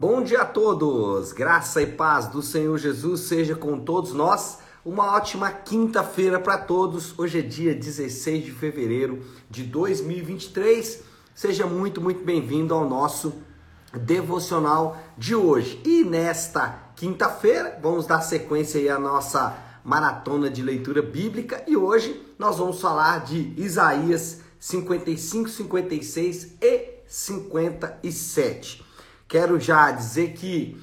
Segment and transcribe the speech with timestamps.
[0.00, 4.56] Bom dia a todos, graça e paz do Senhor Jesus seja com todos nós.
[4.82, 7.12] Uma ótima quinta-feira para todos.
[7.18, 11.02] Hoje é dia 16 de fevereiro de 2023.
[11.34, 13.34] Seja muito, muito bem-vindo ao nosso
[13.92, 15.78] devocional de hoje.
[15.84, 19.54] E nesta quinta-feira, vamos dar sequência aí à nossa
[19.84, 28.88] maratona de leitura bíblica e hoje nós vamos falar de Isaías 55, 56 e 57.
[29.30, 30.76] Quero já dizer que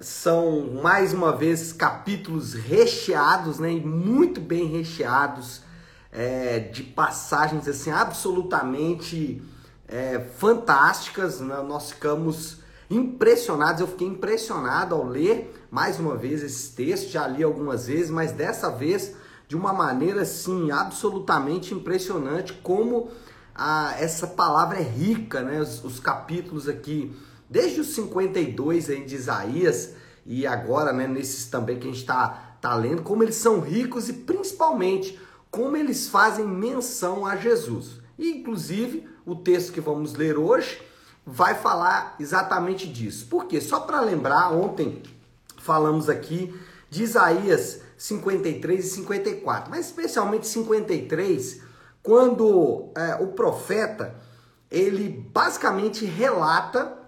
[0.00, 5.62] são mais uma vez capítulos recheados, né, muito bem recheados
[6.10, 9.40] é, de passagens assim absolutamente
[9.86, 11.38] é, fantásticas.
[11.38, 11.54] Né?
[11.62, 12.56] Nós ficamos
[12.90, 13.80] impressionados.
[13.80, 17.12] Eu fiquei impressionado ao ler mais uma vez esse texto.
[17.12, 19.14] Já li algumas vezes, mas dessa vez
[19.46, 23.08] de uma maneira assim absolutamente impressionante como
[23.54, 25.60] a, essa palavra é rica, né?
[25.60, 27.14] Os, os capítulos aqui
[27.54, 29.92] desde os 52 aí de Isaías
[30.26, 34.08] e agora, né, nesses também que a gente está tá lendo, como eles são ricos
[34.08, 35.16] e principalmente
[35.52, 38.00] como eles fazem menção a Jesus.
[38.18, 40.82] E, inclusive, o texto que vamos ler hoje
[41.24, 43.28] vai falar exatamente disso.
[43.28, 43.60] Por quê?
[43.60, 45.00] Só para lembrar, ontem
[45.58, 46.52] falamos aqui
[46.90, 51.60] de Isaías 53 e 54, mas especialmente 53,
[52.02, 54.16] quando é, o profeta
[54.72, 57.03] ele basicamente relata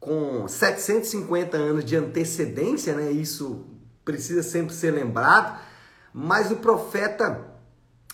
[0.00, 3.12] com 750 anos de antecedência, né?
[3.12, 3.66] Isso
[4.04, 5.60] precisa sempre ser lembrado,
[6.12, 7.46] mas o profeta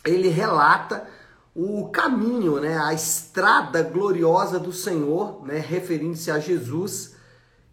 [0.04, 1.06] ele relata
[1.54, 7.14] o caminho, né, a estrada gloriosa do Senhor, né, referindo-se a Jesus,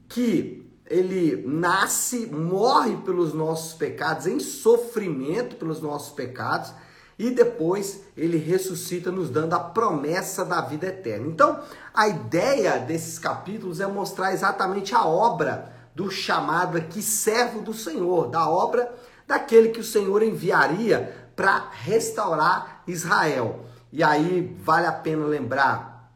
[0.08, 6.74] que ele nasce, morre pelos nossos pecados, em sofrimento pelos nossos pecados,
[7.18, 11.28] e depois ele ressuscita nos dando a promessa da vida eterna.
[11.28, 11.60] Então,
[11.94, 18.28] a ideia desses capítulos é mostrar exatamente a obra do chamado aqui servo do Senhor,
[18.28, 18.94] da obra
[19.28, 23.66] daquele que o Senhor enviaria para restaurar Israel.
[23.92, 26.12] E aí vale a pena lembrar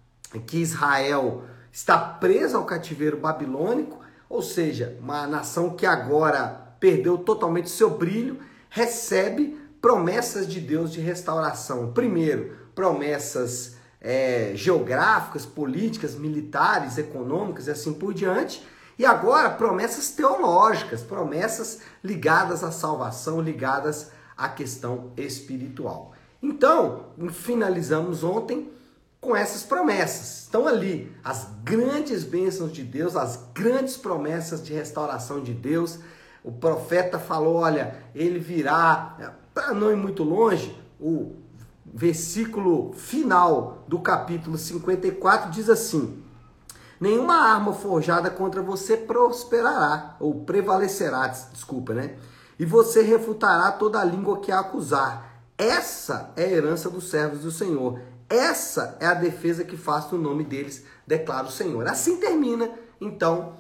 [0.46, 7.70] que Israel está preso ao cativeiro babilônico, ou seja, uma nação que agora perdeu totalmente
[7.70, 11.92] seu brilho, recebe promessas de Deus de restauração.
[11.92, 18.66] Primeiro, promessas é, geográficas, políticas, militares, econômicas e assim por diante.
[18.98, 26.14] E agora, promessas teológicas, promessas ligadas à salvação, ligadas à questão espiritual.
[26.42, 28.72] Então, finalizamos ontem
[29.20, 30.44] com essas promessas.
[30.44, 36.00] Estão ali as grandes bênçãos de Deus, as grandes promessas de restauração de Deus.
[36.44, 41.32] O profeta falou: olha, ele virá para não ir muito longe, o
[41.84, 46.24] versículo final do capítulo 54 diz assim:
[47.00, 52.18] Nenhuma arma forjada contra você prosperará, ou prevalecerá, desculpa, né?
[52.60, 55.42] E você refutará toda a língua que a acusar.
[55.58, 58.00] Essa é a herança dos servos do Senhor.
[58.30, 61.88] Essa é a defesa que faço no nome deles, declara o Senhor.
[61.88, 62.70] Assim termina,
[63.02, 63.54] então,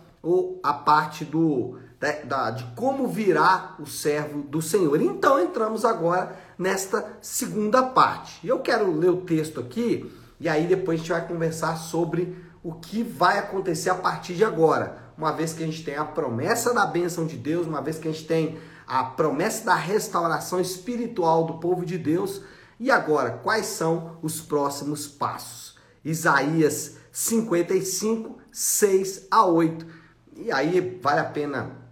[0.61, 5.01] a parte do da, de como virá o servo do Senhor.
[5.01, 8.47] Então entramos agora nesta segunda parte.
[8.47, 12.73] Eu quero ler o texto aqui e aí depois a gente vai conversar sobre o
[12.73, 14.97] que vai acontecer a partir de agora.
[15.17, 18.07] Uma vez que a gente tem a promessa da bênção de Deus, uma vez que
[18.07, 22.41] a gente tem a promessa da restauração espiritual do povo de Deus.
[22.79, 25.75] E agora, quais são os próximos passos?
[26.05, 29.87] Isaías 55, 6 a 8.
[30.35, 31.86] E aí vale a pena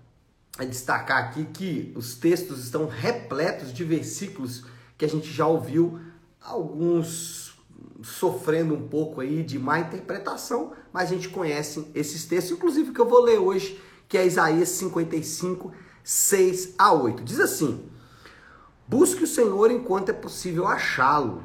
[0.63, 4.63] destacar aqui que os textos estão repletos de versículos
[4.97, 5.99] que a gente já ouviu,
[6.41, 7.53] alguns
[8.01, 13.01] sofrendo um pouco aí de má interpretação, mas a gente conhece esses textos, inclusive que
[13.01, 15.73] eu vou ler hoje, que é Isaías 55,
[16.03, 17.23] 6 a 8.
[17.23, 17.89] Diz assim:
[18.87, 21.43] Busque o Senhor enquanto é possível achá-lo,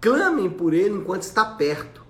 [0.00, 2.02] clamem por ele enquanto está perto,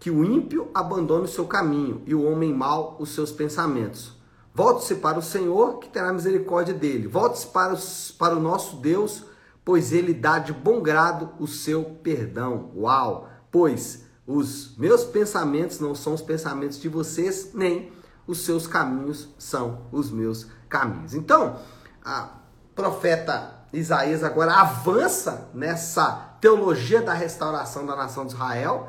[0.00, 4.21] que o ímpio abandone o seu caminho e o homem mau os seus pensamentos
[4.54, 7.08] Volte-se para o Senhor, que terá misericórdia dele.
[7.08, 7.74] Volte-se para,
[8.18, 9.24] para o nosso Deus,
[9.64, 12.70] pois ele dá de bom grado o seu perdão.
[12.76, 13.30] Uau!
[13.50, 17.90] Pois os meus pensamentos não são os pensamentos de vocês, nem
[18.26, 21.14] os seus caminhos são os meus caminhos.
[21.14, 21.58] Então,
[22.04, 22.30] a
[22.74, 28.88] profeta Isaías agora avança nessa teologia da restauração da nação de Israel.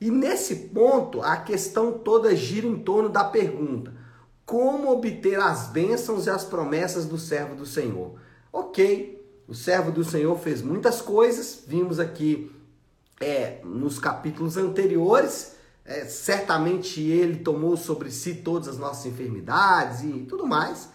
[0.00, 3.92] E nesse ponto, a questão toda gira em torno da pergunta:
[4.48, 8.14] como obter as bênçãos e as promessas do servo do Senhor.
[8.50, 12.50] Ok, o servo do Senhor fez muitas coisas, vimos aqui
[13.20, 15.58] é, nos capítulos anteriores
[15.88, 20.90] é, certamente ele tomou sobre si todas as nossas enfermidades e tudo mais.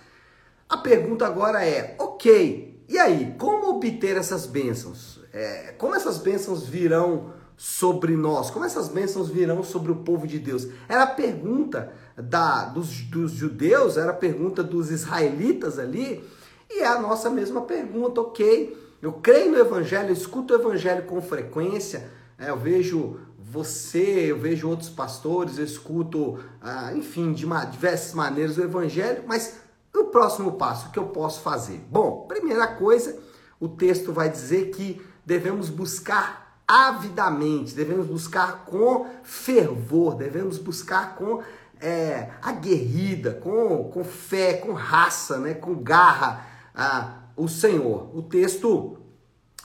[0.69, 5.19] A pergunta agora é: ok, e aí, como obter essas bênçãos?
[5.33, 8.51] É, como essas bênçãos virão sobre nós?
[8.51, 10.67] Como essas bênçãos virão sobre o povo de Deus?
[10.87, 16.23] Era a pergunta da, dos, dos judeus, era a pergunta dos israelitas ali,
[16.69, 18.77] e é a nossa mesma pergunta, ok?
[19.01, 24.39] Eu creio no Evangelho, eu escuto o Evangelho com frequência, é, eu vejo você, eu
[24.39, 29.57] vejo outros pastores, eu escuto, ah, enfim, de uma, diversas maneiras o Evangelho, mas
[29.95, 31.85] o próximo passo, o que eu posso fazer?
[31.89, 33.19] Bom, primeira coisa,
[33.59, 41.43] o texto vai dizer que devemos buscar avidamente, devemos buscar com fervor, devemos buscar com
[41.83, 48.09] é, aguerrida, com, com fé, com raça, né, com garra ah, o Senhor.
[48.17, 48.97] O texto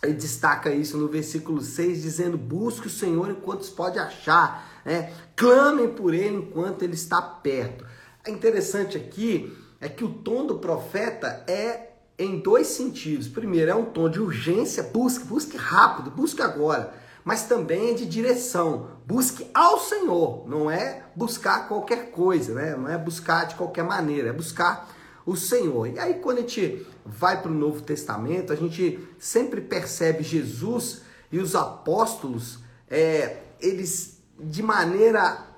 [0.03, 5.13] ele destaca isso no versículo 6, dizendo: Busque o Senhor enquanto se pode achar, né?
[5.37, 7.87] clamem por ele enquanto ele está perto.
[8.25, 13.29] É interessante aqui é que o tom do profeta é em dois sentidos.
[13.29, 16.93] Primeiro, é um tom de urgência, busque, busque rápido, busque agora.
[17.29, 22.75] Mas também é de direção, busque ao Senhor, não é buscar qualquer coisa, né?
[22.75, 24.89] não é buscar de qualquer maneira, é buscar
[25.27, 25.89] o Senhor.
[25.89, 31.03] E aí, quando a gente vai para o Novo Testamento, a gente sempre percebe Jesus
[31.31, 35.49] e os apóstolos, é, eles de maneira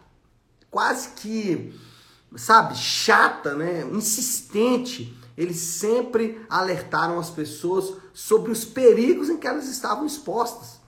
[0.72, 1.72] quase que,
[2.34, 9.68] sabe, chata, né, insistente, eles sempre alertaram as pessoas sobre os perigos em que elas
[9.68, 10.79] estavam expostas.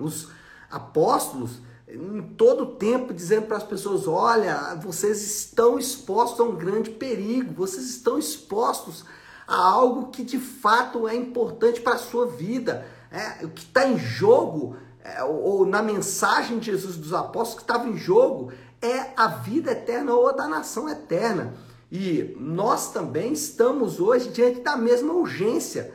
[0.00, 0.28] Os
[0.70, 6.56] apóstolos, em todo o tempo, dizendo para as pessoas: olha, vocês estão expostos a um
[6.56, 9.04] grande perigo, vocês estão expostos
[9.46, 12.86] a algo que de fato é importante para a sua vida.
[13.10, 17.54] É, o que está em jogo, é, ou, ou, na mensagem de Jesus dos apóstolos,
[17.56, 21.52] que estava em jogo é a vida eterna ou a nação eterna.
[21.90, 25.92] E nós também estamos hoje diante da mesma urgência.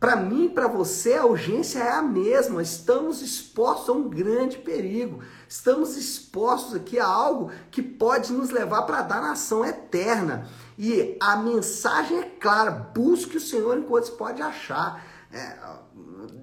[0.00, 2.62] Para mim para você, a urgência é a mesma.
[2.62, 5.22] Estamos expostos a um grande perigo.
[5.46, 10.48] Estamos expostos aqui a algo que pode nos levar para a nação eterna.
[10.78, 15.04] E a mensagem é clara: busque o Senhor enquanto se pode achar.
[15.30, 15.54] É,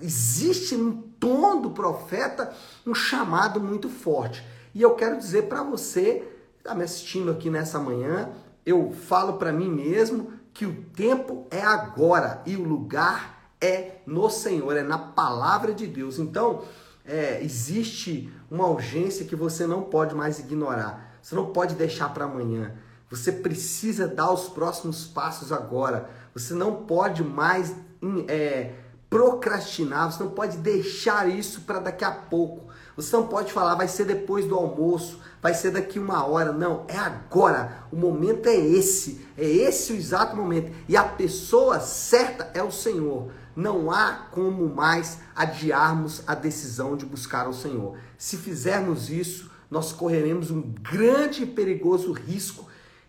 [0.02, 2.54] existe no tom do profeta
[2.86, 4.46] um chamado muito forte.
[4.72, 8.30] E eu quero dizer para você, que está me assistindo aqui nessa manhã,
[8.64, 13.37] eu falo para mim mesmo que o tempo é agora e o lugar é
[14.06, 16.20] no Senhor, é na palavra de Deus.
[16.20, 16.64] Então,
[17.06, 21.18] é, existe uma urgência que você não pode mais ignorar.
[21.22, 22.74] Você não pode deixar para amanhã.
[23.10, 26.10] Você precisa dar os próximos passos agora.
[26.34, 27.74] Você não pode mais
[28.28, 28.74] é,
[29.10, 32.68] procrastinar, você não pode deixar isso para daqui a pouco.
[32.96, 36.52] Você não pode falar, vai ser depois do almoço, vai ser daqui uma hora.
[36.52, 37.84] Não, é agora.
[37.92, 39.26] O momento é esse.
[39.38, 40.74] É esse o exato momento.
[40.90, 43.32] E a pessoa certa é o Senhor.
[43.58, 47.98] Não há como mais adiarmos a decisão de buscar o Senhor.
[48.18, 52.66] Se fizermos isso, nós correremos um grande e perigoso risco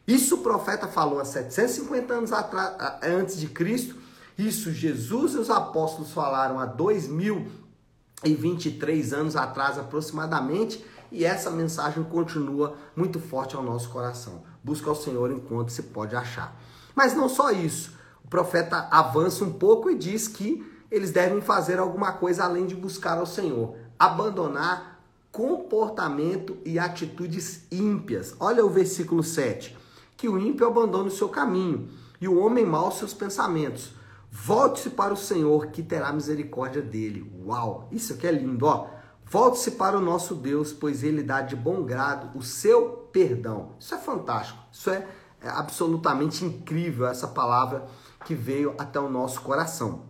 [0.09, 3.95] isso o profeta falou há 750 anos atrás, antes de Cristo.
[4.39, 10.83] Isso Jesus e os apóstolos falaram há 2023 anos atrás aproximadamente.
[11.12, 14.43] E essa mensagem continua muito forte ao nosso coração.
[14.65, 16.58] Busca o Senhor enquanto se pode achar.
[16.94, 17.97] Mas não só isso.
[18.29, 22.75] O profeta avança um pouco e diz que eles devem fazer alguma coisa além de
[22.75, 23.75] buscar ao Senhor.
[23.99, 28.37] Abandonar comportamento e atitudes ímpias.
[28.39, 29.75] Olha o versículo 7
[30.15, 31.89] que o ímpio abandone o seu caminho
[32.20, 33.94] e o homem mau seus pensamentos.
[34.31, 37.32] Volte-se para o Senhor, que terá misericórdia dele.
[37.47, 38.89] Uau, isso aqui é lindo, ó.
[39.25, 43.70] Volte-se para o nosso Deus, pois ele dá de bom grado o seu perdão.
[43.79, 44.58] Isso é fantástico.
[44.70, 45.08] Isso é,
[45.41, 47.87] é absolutamente incrível essa palavra
[48.25, 50.06] que veio até o nosso coração.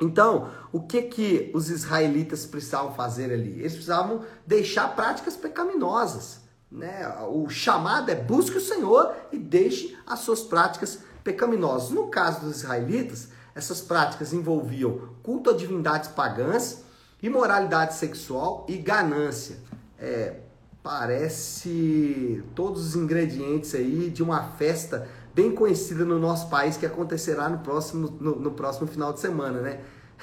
[0.00, 3.58] Então, o que que os israelitas precisavam fazer ali?
[3.58, 6.40] Eles precisavam deixar práticas pecaminosas.
[6.70, 7.06] Né?
[7.30, 11.90] O chamado é busque o Senhor e deixe as suas práticas pecaminosas.
[11.90, 16.84] No caso dos israelitas, essas práticas envolviam culto a divindades pagãs,
[17.20, 19.58] imoralidade sexual e ganância.
[19.98, 20.36] É,
[20.80, 27.48] parece todos os ingredientes aí de uma festa bem conhecida no nosso país que acontecerá
[27.48, 29.80] no próximo, no, no próximo final de semana, né?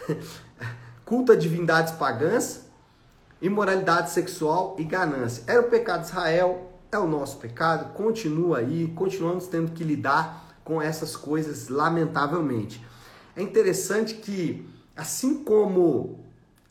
[1.06, 2.66] culto a divindades pagãs,
[3.42, 5.42] imoralidade sexual e ganância.
[5.48, 10.60] Era o pecado de Israel, é o nosso pecado, continua aí, continuamos tendo que lidar
[10.66, 12.86] com essas coisas, lamentavelmente.
[13.38, 14.68] É interessante que,
[14.98, 16.26] assim como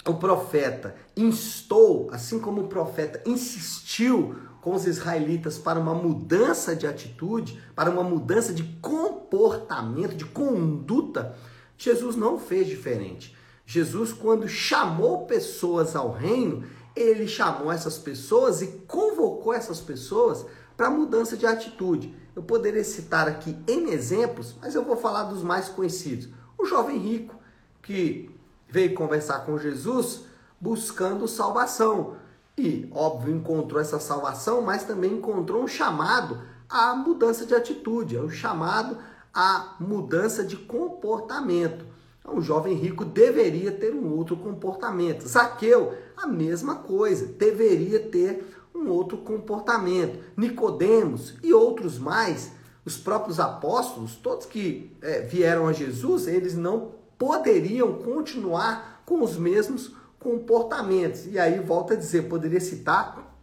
[0.06, 6.87] o profeta instou, assim como o profeta insistiu com os israelitas para uma mudança de
[6.87, 11.37] atitude, para uma mudança de comportamento, de conduta,
[11.76, 13.37] Jesus não fez diferente.
[13.66, 16.64] Jesus, quando chamou pessoas ao reino,
[16.97, 20.47] ele chamou essas pessoas e convocou essas pessoas
[20.78, 22.14] para mudança de atitude.
[22.35, 26.30] Eu poderia citar aqui em exemplos, mas eu vou falar dos mais conhecidos.
[26.56, 27.37] O jovem rico
[27.83, 28.35] que
[28.66, 30.23] veio conversar com Jesus
[30.59, 32.16] buscando salvação.
[32.56, 38.30] E, óbvio, encontrou essa salvação, mas também encontrou um chamado à mudança de atitude, um
[38.30, 38.96] chamado
[39.32, 41.84] à mudança de comportamento.
[42.26, 45.28] Um jovem rico deveria ter um outro comportamento.
[45.28, 50.18] Zaqueu, a mesma coisa, deveria ter um outro comportamento.
[50.37, 52.52] Nicodemos e outros mais,
[52.84, 59.37] os próprios apóstolos, todos que é, vieram a Jesus, eles não poderiam continuar com os
[59.37, 60.03] mesmos comportamentos.
[61.31, 63.37] E aí, volta a dizer, poderia citar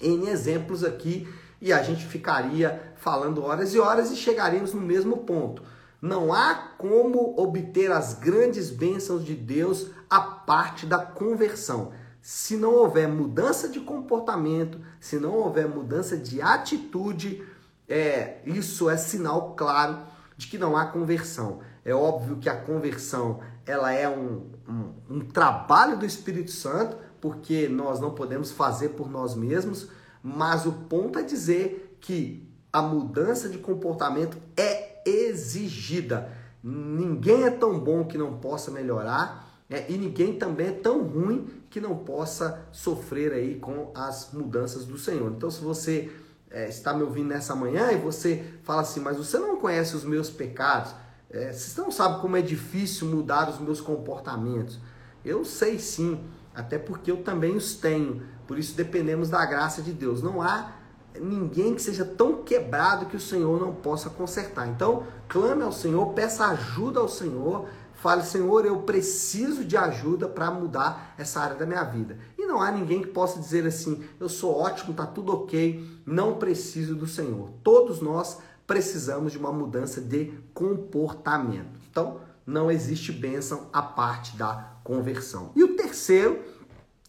[0.00, 1.28] em exemplos aqui
[1.60, 5.62] e a gente ficaria falando horas e horas e chegaríamos no mesmo ponto.
[6.00, 11.92] Não há como obter as grandes bênçãos de Deus a parte da conversão.
[12.22, 17.42] Se não houver mudança de comportamento, se não houver mudança de atitude,
[17.88, 19.98] é, isso é sinal claro
[20.36, 21.60] de que não há conversão.
[21.84, 27.68] É óbvio que a conversão ela é um, um, um trabalho do Espírito Santo, porque
[27.68, 29.88] nós não podemos fazer por nós mesmos,
[30.22, 36.32] mas o ponto é dizer que a mudança de comportamento é exigida.
[36.62, 39.84] Ninguém é tão bom que não possa melhorar né?
[39.88, 44.96] e ninguém também é tão ruim que não possa sofrer aí com as mudanças do
[44.96, 45.30] Senhor.
[45.30, 46.10] Então, se você
[46.50, 50.04] é, está me ouvindo nessa manhã e você fala assim, mas você não conhece os
[50.04, 50.94] meus pecados,
[51.30, 54.80] é, você não sabe como é difícil mudar os meus comportamentos.
[55.24, 56.20] Eu sei sim,
[56.54, 58.22] até porque eu também os tenho.
[58.46, 60.22] Por isso dependemos da graça de Deus.
[60.22, 60.72] Não há
[61.20, 64.68] ninguém que seja tão quebrado que o Senhor não possa consertar.
[64.68, 70.50] Então, clame ao Senhor, peça ajuda ao Senhor, fale, Senhor, eu preciso de ajuda para
[70.50, 72.18] mudar essa área da minha vida.
[72.38, 76.36] E não há ninguém que possa dizer assim, eu sou ótimo, tá tudo ok, não
[76.36, 77.50] preciso do Senhor.
[77.62, 81.80] Todos nós precisamos de uma mudança de comportamento.
[81.90, 85.50] Então, não existe bênção a parte da conversão.
[85.56, 86.38] E o terceiro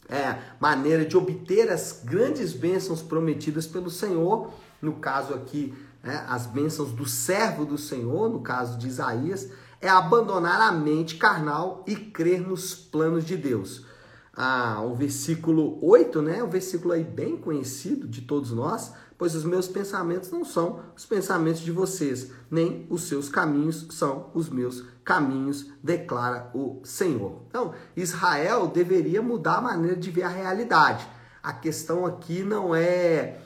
[0.07, 4.51] é, maneira de obter as grandes bênçãos prometidas pelo Senhor,
[4.81, 9.51] no caso aqui, é, as bênçãos do servo do Senhor, no caso de Isaías,
[9.81, 13.85] é abandonar a mente carnal e crer nos planos de Deus.
[14.33, 16.41] Ah, o versículo 8, né?
[16.41, 21.05] O versículo aí bem conhecido de todos nós, pois os meus pensamentos não são os
[21.05, 27.41] pensamentos de vocês, nem os seus caminhos são os meus caminhos, declara o Senhor.
[27.49, 31.05] Então, Israel deveria mudar a maneira de ver a realidade.
[31.43, 33.41] A questão aqui não é,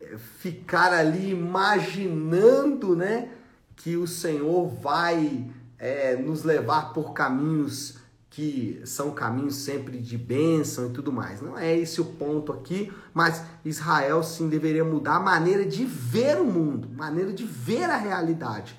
[0.00, 3.28] é ficar ali imaginando, né,
[3.76, 7.99] que o Senhor vai é, nos levar por caminhos
[8.30, 11.42] que são caminhos sempre de bênção e tudo mais.
[11.42, 16.40] Não é esse o ponto aqui, mas Israel sim deveria mudar a maneira de ver
[16.40, 18.78] o mundo, maneira de ver a realidade.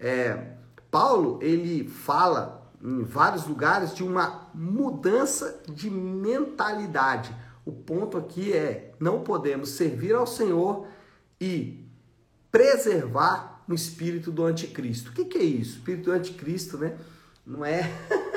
[0.00, 0.54] É,
[0.90, 7.34] Paulo ele fala em vários lugares de uma mudança de mentalidade.
[7.64, 10.88] O ponto aqui é não podemos servir ao Senhor
[11.40, 11.86] e
[12.50, 15.10] preservar o espírito do anticristo.
[15.10, 15.74] O que, que é isso?
[15.74, 16.96] O espírito do anticristo, né?
[17.46, 17.82] Não é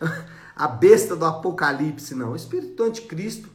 [0.54, 2.32] a besta do apocalipse, não.
[2.32, 3.48] O espírito do anticristo,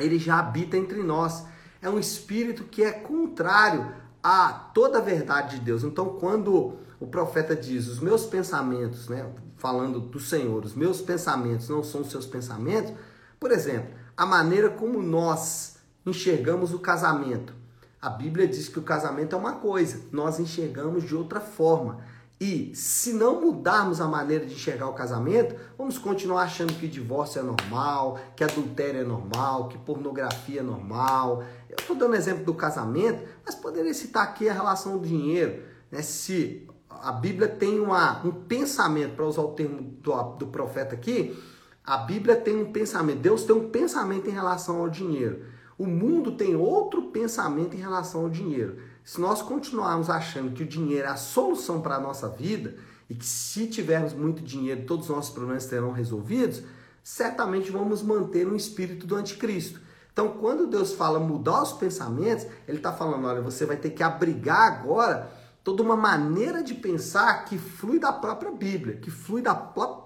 [0.00, 1.44] ele já habita entre nós.
[1.80, 5.84] É um espírito que é contrário a toda a verdade de Deus.
[5.84, 11.68] Então, quando o profeta diz: Os meus pensamentos, né, falando do Senhor, os meus pensamentos
[11.68, 12.92] não são os seus pensamentos.
[13.38, 17.54] Por exemplo, a maneira como nós enxergamos o casamento.
[18.00, 22.00] A Bíblia diz que o casamento é uma coisa, nós enxergamos de outra forma.
[22.44, 27.40] E se não mudarmos a maneira de enxergar o casamento, vamos continuar achando que divórcio
[27.40, 31.42] é normal, que adultério é normal, que pornografia é normal.
[31.70, 35.62] Eu estou dando exemplo do casamento, mas poderia citar aqui a relação do dinheiro.
[35.90, 36.02] Né?
[36.02, 41.34] Se a Bíblia tem uma, um pensamento, para usar o termo do, do profeta aqui,
[41.82, 45.46] a Bíblia tem um pensamento, Deus tem um pensamento em relação ao dinheiro.
[45.78, 48.76] O mundo tem outro pensamento em relação ao dinheiro.
[49.04, 52.74] Se nós continuarmos achando que o dinheiro é a solução para a nossa vida
[53.08, 56.62] e que se tivermos muito dinheiro todos os nossos problemas serão resolvidos,
[57.02, 59.78] certamente vamos manter um espírito do anticristo.
[60.10, 64.02] Então, quando Deus fala mudar os pensamentos, Ele está falando: olha, você vai ter que
[64.02, 65.30] abrigar agora
[65.62, 69.52] toda uma maneira de pensar que flui da própria Bíblia, que flui da,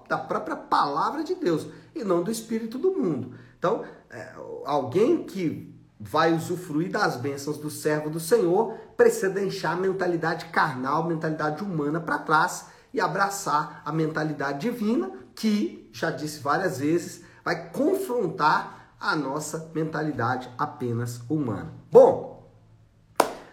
[0.09, 3.33] da própria palavra de Deus e não do espírito do mundo.
[3.57, 4.33] Então, é,
[4.65, 11.05] alguém que vai usufruir das bênçãos do servo do Senhor, precisa deixar a mentalidade carnal,
[11.05, 17.69] mentalidade humana para trás e abraçar a mentalidade divina, que, já disse várias vezes, vai
[17.69, 21.73] confrontar a nossa mentalidade apenas humana.
[21.91, 22.49] Bom,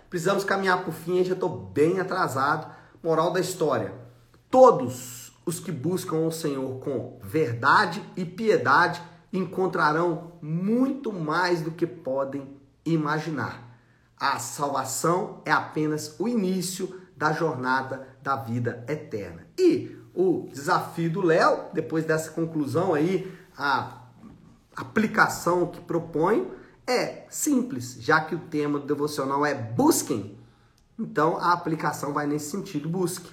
[0.08, 2.74] precisamos caminhar por fim, já estou bem atrasado.
[3.02, 3.92] Moral da história:
[4.50, 9.00] todos os que buscam o Senhor com verdade e piedade
[9.38, 13.78] encontrarão muito mais do que podem imaginar.
[14.18, 19.46] A salvação é apenas o início da jornada da vida eterna.
[19.58, 24.02] E o desafio do Léo, depois dessa conclusão aí, a
[24.74, 26.52] aplicação que proponho
[26.86, 30.38] é simples, já que o tema do devocional é busquem.
[30.98, 33.30] Então a aplicação vai nesse sentido, busque.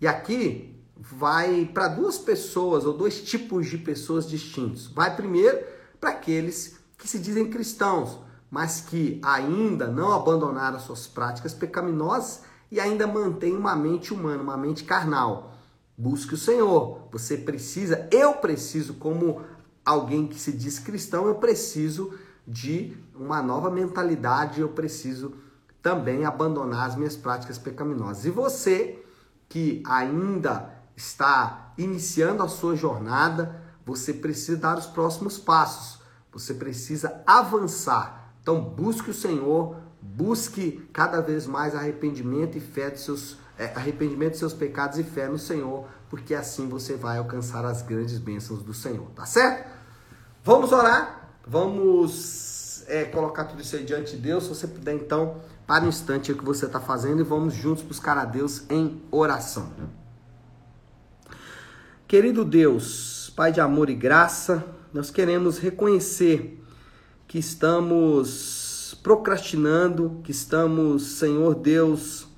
[0.00, 4.86] E aqui vai para duas pessoas ou dois tipos de pessoas distintos.
[4.86, 5.58] Vai primeiro
[6.00, 8.18] para aqueles que se dizem cristãos,
[8.50, 14.56] mas que ainda não abandonaram suas práticas pecaminosas e ainda mantêm uma mente humana, uma
[14.56, 15.54] mente carnal.
[15.96, 17.08] Busque o Senhor.
[17.12, 19.42] Você precisa, eu preciso, como
[19.84, 22.14] alguém que se diz cristão, eu preciso
[22.46, 25.34] de uma nova mentalidade, eu preciso
[25.82, 28.24] também abandonar as minhas práticas pecaminosas.
[28.24, 29.02] E você
[29.48, 36.00] que ainda está iniciando a sua jornada, você precisa dar os próximos passos.
[36.32, 38.32] Você precisa avançar.
[38.42, 44.32] Então busque o Senhor, busque cada vez mais arrependimento e fé dos seus é, arrependimento
[44.32, 48.62] dos seus pecados e fé no Senhor, porque assim você vai alcançar as grandes bênçãos
[48.62, 49.70] do Senhor, tá certo?
[50.42, 54.44] Vamos orar, vamos é, colocar tudo isso aí diante de Deus.
[54.44, 57.82] Se você puder, então, para o instante o que você está fazendo e vamos juntos
[57.82, 59.72] buscar a Deus em oração.
[62.14, 66.62] Querido Deus, Pai de amor e graça, nós queremos reconhecer
[67.26, 72.28] que estamos procrastinando, que estamos, Senhor Deus,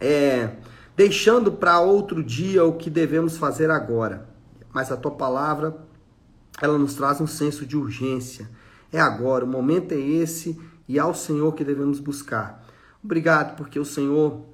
[0.00, 0.56] é,
[0.96, 4.28] deixando para outro dia o que devemos fazer agora.
[4.74, 5.76] Mas a tua palavra,
[6.60, 8.50] ela nos traz um senso de urgência.
[8.92, 12.66] É agora, o momento é esse e é ao Senhor que devemos buscar.
[13.00, 14.44] Obrigado porque o Senhor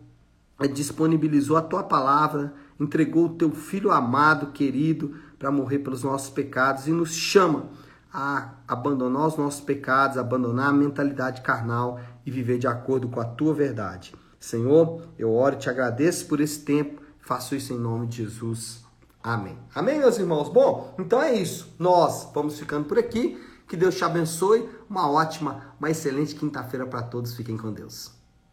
[0.75, 6.87] disponibilizou a tua palavra entregou o teu filho amado, querido, para morrer pelos nossos pecados
[6.87, 7.67] e nos chama
[8.13, 13.25] a abandonar os nossos pecados, abandonar a mentalidade carnal e viver de acordo com a
[13.25, 14.15] tua verdade.
[14.39, 18.85] Senhor, eu oro e te agradeço por esse tempo, faço isso em nome de Jesus.
[19.23, 19.59] Amém.
[19.75, 20.51] Amém, meus irmãos?
[20.51, 21.75] Bom, então é isso.
[21.79, 23.43] Nós vamos ficando por aqui.
[23.67, 24.69] Que Deus te abençoe.
[24.89, 27.35] Uma ótima, uma excelente quinta-feira para todos.
[27.35, 28.14] Fiquem com Deus.